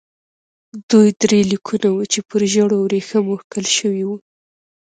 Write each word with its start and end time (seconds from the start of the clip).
دوی 0.89 1.09
درې 1.21 1.39
لیکونه 1.51 1.87
وو 1.93 2.03
چې 2.11 2.19
پر 2.29 2.41
ژړو 2.53 2.77
ورېښمو 2.81 3.35
کښل 3.51 3.65
شوي 3.77 4.03
وو. 4.07 4.17